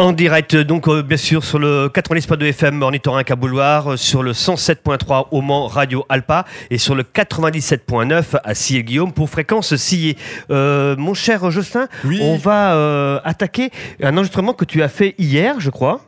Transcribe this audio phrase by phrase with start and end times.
[0.00, 4.22] En direct, donc euh, bien sûr sur le 90.2 FM Ornithorynque à Bouloir, euh, sur
[4.22, 10.16] le 107.3 au Mans Radio Alpa et sur le 97.9 à Sillé-Guillaume pour fréquence Sillé.
[10.50, 12.18] Euh, mon cher Justin, Oui.
[12.22, 13.68] on va euh, attaquer
[14.02, 16.00] un enregistrement que tu as fait hier, je crois.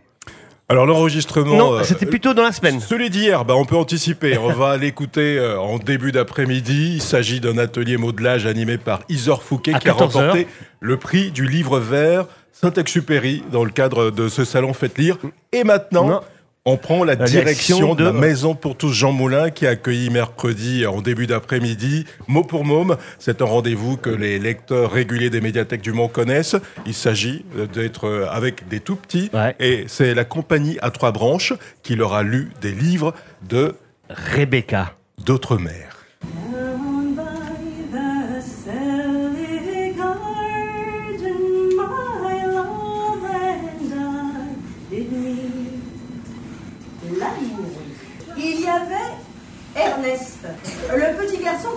[0.71, 1.55] Alors l'enregistrement.
[1.55, 2.81] non, c'était plutôt dans la semaine.
[2.81, 4.39] Celui d'hier, bah, on peut anticiper.
[4.39, 6.93] On va l'écouter en début d'après-midi.
[6.95, 10.23] Il s'agit d'un atelier modelage animé par Isor Fouquet À qui a 14 heures.
[10.33, 10.47] remporté
[10.81, 15.19] le prix du livre vert Saint-Exupéry dans le cadre de ce salon Faites Lire.
[15.53, 16.21] Et maintenant, Non.
[16.65, 19.71] on prend la, La direction, direction de la Maison pour tous Jean Moulin qui a
[19.71, 22.97] accueilli mercredi en début d'après-midi Mot pour Môme.
[23.19, 26.57] C'est un rendez-vous que les lecteurs réguliers des médiathèques du Mans connaissent.
[26.87, 29.31] Il s'agit d'être avec des tout petits.
[29.33, 29.57] Ouais.
[29.59, 33.15] Et c'est la compagnie à trois branches qui leur a lu des livres
[33.49, 33.75] de
[34.09, 34.95] Rebecca.
[35.25, 36.02] d'autres mères.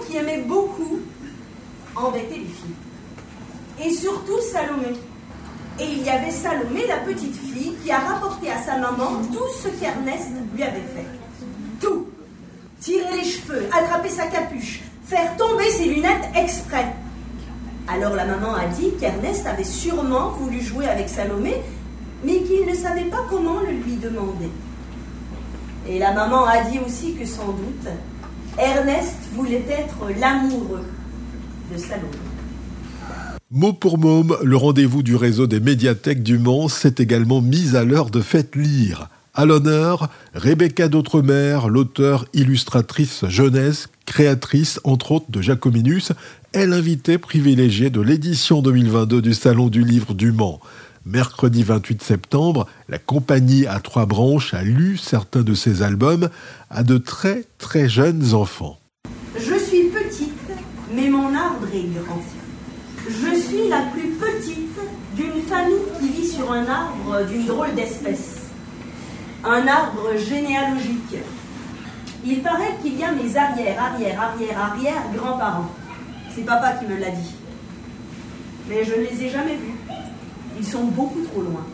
[0.07, 0.99] Qui aimait beaucoup
[1.95, 3.85] embêter les filles.
[3.85, 4.95] Et surtout Salomé.
[5.79, 9.49] Et il y avait Salomé, la petite fille, qui a rapporté à sa maman tout
[9.61, 11.05] ce qu'Ernest lui avait fait.
[11.81, 12.07] Tout
[12.79, 16.85] tirer les cheveux, attraper sa capuche, faire tomber ses lunettes exprès.
[17.87, 21.55] Alors la maman a dit qu'Ernest avait sûrement voulu jouer avec Salomé,
[22.23, 24.49] mais qu'il ne savait pas comment le lui demander.
[25.87, 27.87] Et la maman a dit aussi que sans doute,
[28.57, 30.85] Ernest voulait être l'amoureux
[31.71, 32.07] de Salomé.
[33.51, 37.83] Mot pour môme, le rendez-vous du réseau des médiathèques du Mans s'est également mis à
[37.83, 39.09] l'heure de Faites lire.
[39.33, 46.13] À l'honneur, Rebecca d'Outremer, l'auteure illustratrice jeunesse, créatrice entre autres de Jacominus,
[46.53, 50.61] est l'invitée privilégiée de l'édition 2022 du Salon du Livre du Mans.
[51.07, 56.29] Mercredi 28 septembre, la compagnie à trois branches a lu certains de ses albums
[56.71, 58.79] à de très très jeunes enfants.
[59.37, 60.31] Je suis petite,
[60.91, 62.23] mais mon arbre est grand.
[63.07, 64.79] Je suis la plus petite
[65.15, 68.47] d'une famille qui vit sur un arbre d'une drôle d'espèce.
[69.43, 71.17] Un arbre généalogique.
[72.25, 75.69] Il paraît qu'il y a mes arrière, arrière, arrière, arrière grands-parents.
[76.33, 77.35] C'est papa qui me l'a dit.
[78.67, 79.74] Mais je ne les ai jamais vus.
[80.57, 81.65] Ils sont beaucoup trop loin.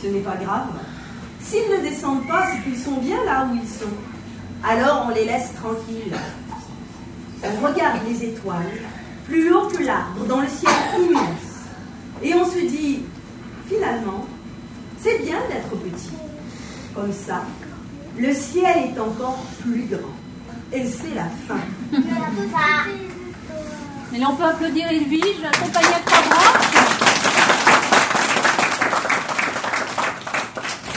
[0.00, 0.68] Ce n'est pas grave.
[1.40, 3.90] S'ils ne descendent pas, c'est qu'ils sont bien là où ils sont.
[4.62, 6.16] Alors on les laisse tranquilles.
[7.42, 8.80] On regarde les étoiles,
[9.26, 11.64] plus haut que l'arbre, dans le ciel immense.
[12.22, 13.00] Et on se dit,
[13.66, 14.26] finalement,
[15.00, 16.12] c'est bien d'être petit.
[16.94, 17.42] Comme ça,
[18.18, 20.14] le ciel est encore plus grand.
[20.72, 21.60] Et c'est la fin.
[24.12, 26.80] Mais là, on peut applaudir Edwige, la compagnie à trois branches.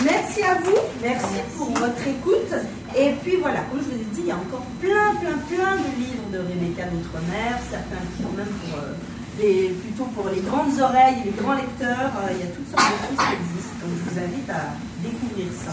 [0.03, 2.53] Merci à vous, merci pour votre écoute.
[2.97, 5.75] Et puis voilà, comme je vous ai dit, il y a encore plein, plein, plein
[5.77, 8.93] de livres de Rebecca d'Outre-mer, certains qui sont même pour, euh,
[9.39, 12.11] les- plutôt pour les grandes oreilles, les grands lecteurs.
[12.23, 13.75] Euh, il y a toutes sortes de choses qui existent.
[13.81, 15.71] Donc je vous invite à découvrir ça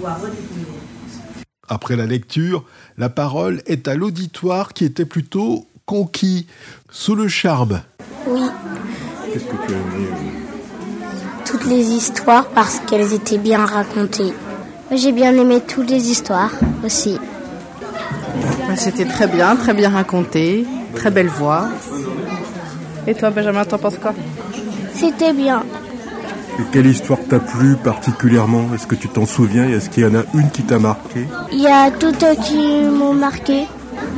[0.00, 0.66] ou à redécouvrir.
[1.68, 2.64] Après la lecture,
[2.96, 6.46] la parole est à l'auditoire qui était plutôt conquis,
[6.90, 7.80] sous le charme.
[8.26, 8.40] Oui,
[9.32, 10.45] Qu'est-ce que tu as aimé
[11.46, 14.34] toutes les histoires parce qu'elles étaient bien racontées.
[14.92, 16.52] J'ai bien aimé toutes les histoires
[16.84, 17.18] aussi.
[18.76, 21.68] C'était très bien, très bien raconté, très belle voix.
[23.06, 24.12] Et toi, Benjamin, t'en penses quoi?
[24.94, 25.62] C'était bien.
[26.58, 28.70] Et quelle histoire t'a plu particulièrement?
[28.74, 29.68] Est-ce que tu t'en souviens?
[29.68, 31.26] Est-ce qu'il y en a une qui t'a marqué?
[31.52, 33.66] Il y a toutes qui m'ont marqué.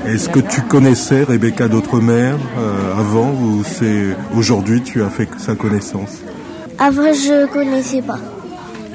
[0.06, 5.54] Est-ce que tu connaissais Rebecca d'Outremer euh, avant ou c'est aujourd'hui tu as fait sa
[5.54, 6.22] connaissance?
[6.78, 8.18] Avant, je connaissais pas.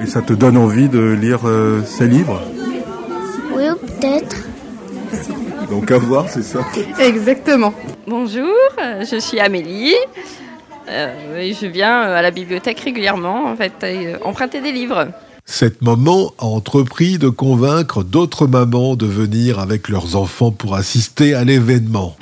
[0.01, 2.41] Et ça te donne envie de lire euh, ses livres?
[3.55, 4.37] Oui, peut-être.
[5.69, 6.59] Donc à voir, c'est ça
[6.99, 7.73] Exactement.
[8.07, 9.95] Bonjour, je suis Amélie.
[10.89, 14.71] Euh, et je viens euh, à la bibliothèque régulièrement en fait, et, euh, emprunter des
[14.71, 15.07] livres.
[15.45, 21.33] Cette maman a entrepris de convaincre d'autres mamans de venir avec leurs enfants pour assister
[21.33, 22.15] à l'événement.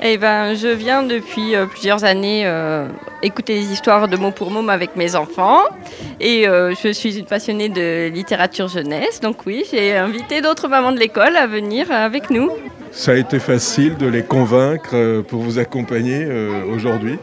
[0.00, 2.86] Et ben, je viens depuis euh, plusieurs années euh,
[3.22, 5.62] écouter les histoires de mot pour mot avec mes enfants.
[6.20, 9.20] Et euh, je suis une passionnée de littérature jeunesse.
[9.20, 12.50] Donc oui, j'ai invité d'autres mamans de l'école à venir avec nous.
[12.92, 16.26] Ça a été facile de les convaincre pour vous accompagner
[16.72, 17.18] aujourd'hui?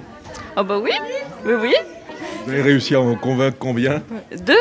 [0.58, 0.92] Oh bah oui,
[1.46, 1.74] oui, oui.
[2.46, 4.04] Vous avez réussi à en convaincre combien?
[4.42, 4.54] Deux,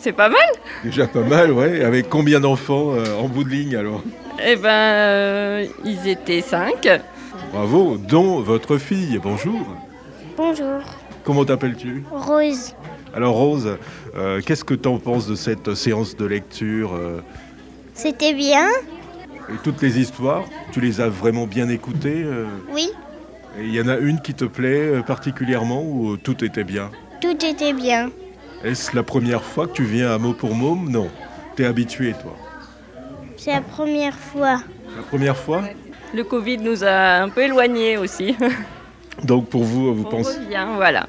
[0.00, 0.40] c'est- pas mal.
[0.84, 1.84] Déjà pas mal, ouais.
[1.84, 4.02] Avec combien d'enfants euh, en bout de ligne alors?
[4.44, 6.88] Et ben, euh, ils étaient cinq.
[7.52, 9.18] Bravo, dont votre fille.
[9.22, 9.66] Bonjour.
[10.36, 10.80] Bonjour.
[11.24, 12.74] Comment t'appelles-tu Rose.
[13.14, 13.76] Alors Rose,
[14.16, 17.20] euh, qu'est-ce que tu en penses de cette séance de lecture euh,
[17.94, 18.68] C'était bien
[19.48, 22.90] et toutes les histoires, tu les as vraiment bien écoutées euh, Oui,
[23.58, 26.90] Et il y en a une qui te plaît particulièrement ou tout était bien
[27.22, 28.10] tout était bien.
[28.64, 30.90] Est-ce la première fois que tu viens à mot pour môme?
[30.90, 31.08] Non.
[31.54, 32.36] T'es habitué toi
[33.36, 34.60] C'est la première fois.
[34.96, 35.62] La première fois?
[36.14, 38.36] Le Covid nous a un peu éloignés aussi.
[39.24, 41.06] Donc pour vous, vous pensez revient, voilà.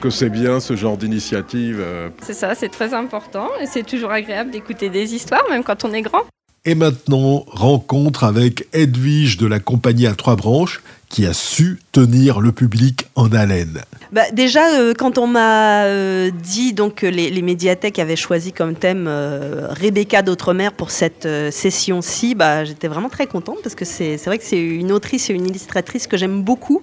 [0.00, 4.10] que c'est bien ce genre d'initiative euh, C'est ça, c'est très important et c'est toujours
[4.10, 6.22] agréable d'écouter des histoires, même quand on est grand.
[6.64, 12.40] Et maintenant, rencontre avec Edwige de la compagnie à trois branches qui a su tenir
[12.40, 13.82] le public en haleine.
[14.12, 18.76] Bah, déjà, euh, quand on m'a euh, dit donc que les, médiathèques avaient choisi comme
[18.76, 24.24] thème euh, Rebecca d'Outre-mer pour cette session-ci, bah, j'étais vraiment très contente parce que c'est
[24.24, 26.80] vrai que c'est une autrice et une illustratrice que j'aime beaucoup.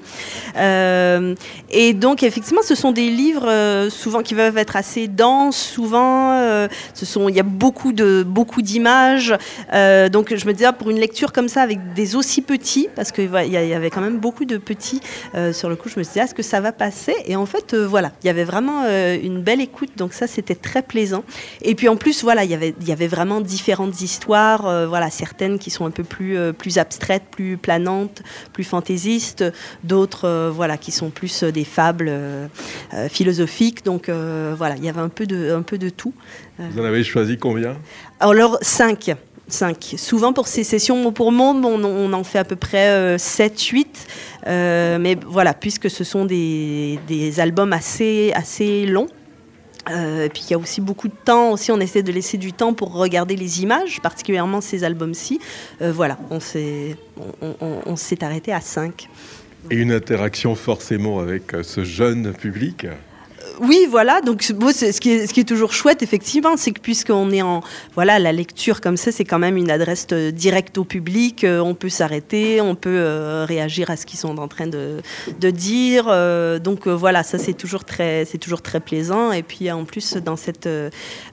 [0.57, 5.57] Et donc, effectivement, ce sont des livres souvent qui peuvent être assez denses.
[5.57, 9.33] Souvent, ce sont il y a beaucoup de beaucoup d'images.
[9.71, 13.29] Donc, je me disais pour une lecture comme ça avec des aussi petits, parce qu'il
[13.45, 15.02] il y avait quand même beaucoup de petits
[15.36, 17.16] euh, sur le coup, je me suis dit, est-ce que ça va passer?
[17.25, 20.28] Et en fait, euh, voilà, il y avait vraiment euh, une belle écoute, donc ça,
[20.28, 21.24] c'était très plaisant.
[21.62, 25.10] Et puis en plus, voilà, il y avait, il y avait vraiment différentes histoires, voilà,
[25.10, 28.22] certaines qui sont un peu plus, plus abstraites, plus planantes,
[28.54, 29.44] plus fantaisistes,
[29.84, 32.12] d'autres, voilà, qui sont plus des fables
[33.10, 33.86] philosophiques.
[33.86, 36.13] Donc voilà, il y avait un peu de, un peu de tout.
[36.60, 37.78] Vous en avez choisi combien?
[38.20, 39.16] Alors, 5.
[39.48, 39.96] 5.
[39.98, 44.08] Souvent, pour ces sessions pour mot, on, en fait à peu près 7, 8.
[44.46, 47.00] mais voilà, puisque ce sont des,
[47.40, 49.08] albums assez, assez longs.
[49.90, 52.38] Euh, et puis il y a aussi beaucoup de temps, aussi on essaie de laisser
[52.38, 55.40] du temps pour regarder les images, particulièrement ces albums-ci.
[55.82, 56.98] Euh, voilà, on s'est
[58.22, 59.10] arrêté à 5.
[59.70, 62.88] Et une interaction forcément avec euh, ce jeune public
[63.60, 64.22] Oui, voilà.
[64.22, 67.62] Donc, ce, qui est, toujours chouette, effectivement, c'est que puisqu'on est en.
[67.96, 71.44] Voilà, la lecture comme ça, c'est quand même une adresse euh, directe au public.
[71.44, 75.02] Euh, on peut s'arrêter, on peut euh, réagir à ce qu'ils sont en train de,
[75.52, 76.06] dire.
[76.60, 79.32] Donc, voilà, ça, c'est toujours, très- toujours très plaisant.
[79.32, 80.70] Et puis, en plus, dans cette.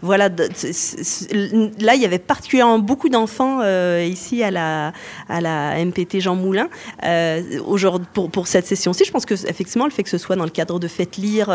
[0.03, 3.61] voilà, là, il y avait particulièrement beaucoup d'enfants
[3.99, 4.93] ici à la,
[5.29, 6.69] à la MPT Jean Moulin
[8.13, 9.05] pour, pour cette session-ci.
[9.05, 11.47] Je pense que effectivement le fait que ce soit dans le cadre de Faites lire,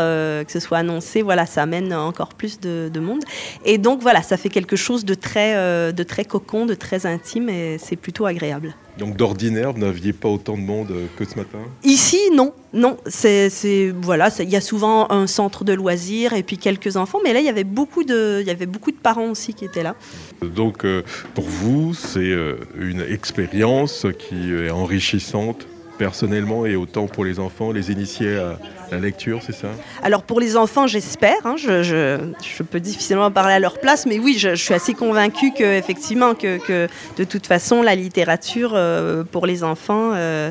[0.50, 3.22] que ce soit annoncé, voilà, ça amène encore plus de, de monde.
[3.64, 7.06] Et donc voilà, ça fait quelque chose de très, euh, de très cocon, de très
[7.06, 8.74] intime, et c'est plutôt agréable.
[8.98, 11.58] Donc d'ordinaire, vous n'aviez pas autant de monde euh, que ce matin?
[11.84, 16.58] Ici, non, non, c'est, voilà, il y a souvent un centre de loisirs et puis
[16.58, 19.30] quelques enfants, mais là il y avait beaucoup de, il y avait beaucoup de parents
[19.30, 19.94] aussi qui étaient là.
[20.42, 21.02] Donc euh,
[21.34, 27.72] pour vous, c'est euh, une expérience qui est enrichissante personnellement et autant pour les enfants,
[27.72, 28.58] les initiés à
[28.90, 29.68] la lecture, c'est ça
[30.02, 31.36] Alors pour les enfants, j'espère.
[31.44, 35.64] hein, je, peux difficilement parler à leur place, mais oui, je, suis assez convaincue que
[35.78, 40.50] effectivement que, de toute façon la littérature euh, pour les enfants euh,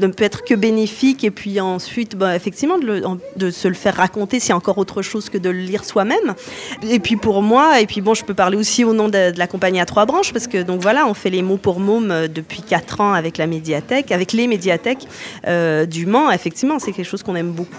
[0.00, 1.22] ne peut être que bénéfique.
[1.24, 5.38] Et puis ensuite, bah, effectivement, de, se le faire raconter, c'est encore autre chose que
[5.38, 6.34] de le lire soi-même.
[6.88, 9.46] Et puis pour moi, et puis bon, je peux parler aussi au nom de, la
[9.46, 12.28] compagnie à trois branches, parce que donc voilà, on fait les mots pour mômes euh,
[12.28, 15.06] depuis quatre ans avec la médiathèque, avec les médiathèques
[15.86, 16.30] du Mans.
[16.30, 17.75] Effectivement, c'est quelque chose qu'on aime beaucoup.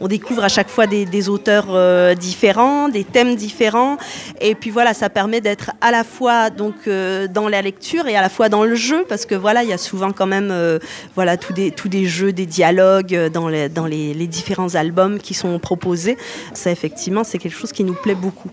[0.00, 3.96] On découvre à chaque fois des, auteurs euh, différents, des thèmes différents,
[4.40, 8.16] et puis voilà, ça permet d'être à la fois donc euh, dans la lecture et
[8.16, 10.50] à la fois dans le jeu, parce que voilà, il y a souvent quand même
[10.50, 10.78] euh,
[11.14, 16.16] voilà tous des jeux, des dialogues dans les différents albums qui sont proposés.
[16.52, 18.50] Ça effectivement, c'est quelque chose qui nous plaît beaucoup.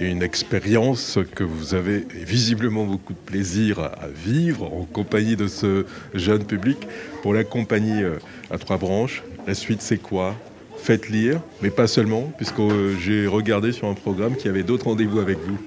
[0.00, 5.86] Une expérience que vous avez visiblement beaucoup de plaisir à vivre en compagnie de ce
[6.12, 6.78] jeune public.
[7.22, 8.02] Pour la compagnie
[8.50, 10.34] à trois branches, la suite c'est quoi?
[10.86, 14.62] Faites lire, mais pas seulement, puisque euh, j'ai regardé sur un programme qu'il y avait
[14.62, 15.58] d'autres rendez-vous avec vous.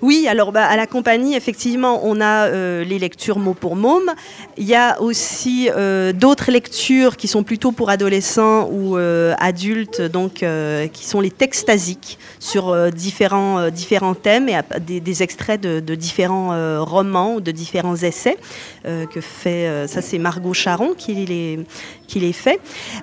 [0.00, 4.10] Oui, alors bah, à la compagnie, effectivement, on a euh, les lectures mot pour môme.
[4.56, 10.44] Il y a aussi euh, d'autres lectures qui sont plutôt pour adolescents ou adultes, donc
[10.92, 14.60] qui sont les textasiques sur différents, différents thèmes et
[15.00, 18.36] des, extraits de, différents romans ou de différents essais
[18.84, 19.86] que fait.
[19.88, 21.60] ça, c'est Margot Charon qui les,
[22.06, 22.60] qui les fait,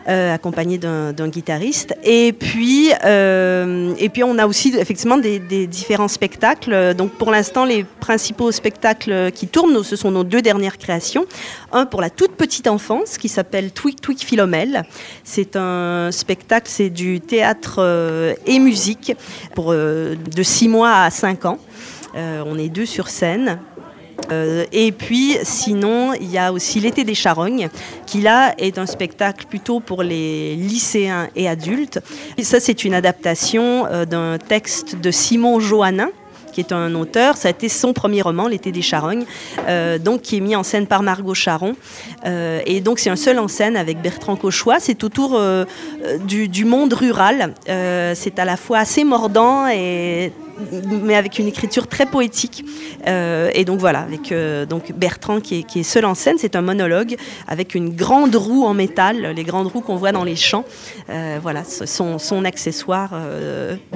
[0.08, 1.28] accompagnée d'un d'un
[2.04, 6.94] Et puis, euh, et puis, on a aussi effectivement des, différents spectacles.
[6.96, 11.26] Donc, pour l'instant, les principaux spectacles qui tournent, ce sont nos deux dernières créations.
[11.72, 14.84] Un pour la toute petite enfance qui s'appelle Twig Twig Philomèle.
[15.24, 19.14] C'est un spectacle, c'est du théâtre euh, et musique
[19.56, 21.60] pour euh, de 6 mois à 5 ans.
[22.16, 23.60] On est deux sur scène.
[24.32, 27.70] Euh, et puis, sinon, il y a aussi L'été des charognes,
[28.06, 32.00] qui là est un spectacle plutôt pour les lycéens et adultes.
[32.38, 36.10] Et ça, c'est une adaptation euh, d'un texte de Simon Johannin
[36.54, 37.38] qui est un auteur.
[37.38, 39.26] Ça a été son premier roman, L'été des charognes,
[39.68, 41.76] euh, donc qui est mis en scène par Margot Charon.
[42.26, 44.80] Et donc c'est un seul en scène avec Bertrand Cauchois.
[44.80, 45.40] C'est autour
[46.26, 47.54] du, du monde rural.
[47.68, 50.32] C'est à la fois assez mordant et
[51.04, 52.66] mais avec une écriture très poétique.
[53.08, 56.62] Euh, et donc voilà, avec euh, donc Bertrand qui est, seul en scène, c'est un
[56.62, 57.16] monologue
[57.48, 60.66] avec une grande roue en métal, les grandes roues qu'on voit dans les champs.
[61.10, 63.12] Euh, voilà, son, son accessoire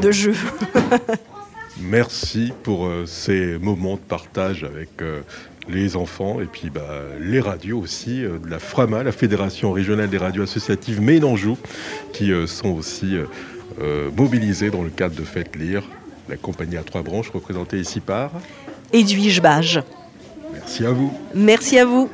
[0.02, 0.36] de jeu.
[1.82, 4.90] Merci pour ces moments de partage avec
[5.70, 6.82] les enfants et puis bah,
[7.20, 11.58] les radios aussi, de la FRAMA, la Fédération régionale des radios associatives Ménanjou,
[12.14, 13.18] qui sont aussi
[13.80, 15.84] euh, mobilisées dans le cadre de Faites Lire,
[16.32, 18.32] la compagnie à trois branches représentée ici par.
[18.94, 19.84] Edwige Bage.
[20.54, 21.14] Merci à vous.
[21.36, 22.10] Merci à vous.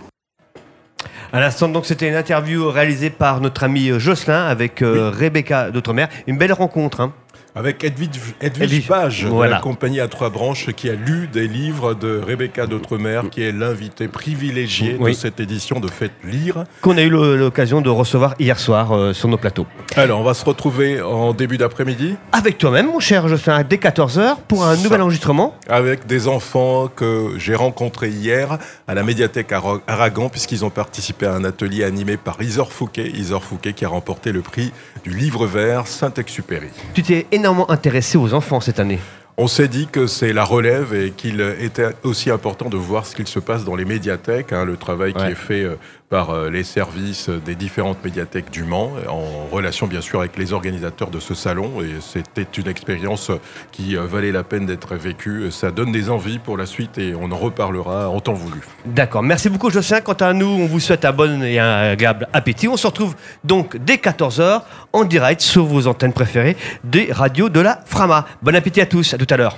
[1.32, 6.08] À l'instant, donc, c'était une interview réalisée par notre ami Jocelyn avec euh, Rebecca d'Outremer.
[6.26, 7.02] Une belle rencontre.
[7.02, 7.14] Hein.
[7.58, 8.10] Avec Edwige,
[8.40, 9.56] Edwige Page, de voilà.
[9.56, 13.52] la compagnie à trois branches, qui a lu des livres de Rebecca d'Outremer, qui est
[13.52, 15.14] l'invité privilégié Oui.
[15.14, 16.66] de cette édition de Faites Lire.
[16.82, 19.66] Qu'on a eu l'occasion de recevoir hier soir euh, sur nos plateaux.
[19.96, 24.36] Alors, on va se retrouver en début d'après-midi Avec toi-même, mon cher Jocelyn, dès 14h
[24.48, 24.84] pour un Ça.
[24.84, 25.56] nouvel enregistrement.
[25.68, 31.26] avec des enfants que j'ai rencontrés hier à la médiathèque Ara- Aragon, puisqu'ils ont participé
[31.26, 33.10] à un atelier animé par Isor Fouquet.
[33.16, 34.72] Isor Fouquet qui a remporté le prix
[35.04, 36.68] du livre vert Saint-Exupéry.
[36.94, 39.00] Tu t'es énormément intéressé aux enfants cette année.
[39.40, 43.16] On s'est dit que c'est la relève et qu'il était aussi important de voir ce
[43.16, 45.76] qu'il se passe dans les médiathèques, hein, le travail qui est fait euh,
[46.10, 50.54] par euh, les services des différentes médiathèques du Mans, en relation bien sûr avec les
[50.54, 51.82] organisateurs de ce salon.
[51.82, 53.32] Et c'était une expérience
[53.72, 55.52] qui euh, valait la peine d'être vécue.
[55.52, 58.62] Ça donne des envies pour la suite et on en reparlera en temps voulu.
[58.86, 59.24] D'accord.
[59.24, 60.02] Merci beaucoup, Jocelyn.
[60.02, 62.68] Quant à nous, on vous souhaite un bon et un agréable appétit.
[62.68, 64.62] On se retrouve donc dès 14h
[64.94, 68.26] en direct sur vos antennes préférées des radios de la Frama.
[68.42, 69.14] Bon appétit à tous.
[69.14, 69.58] À tout à l'heure.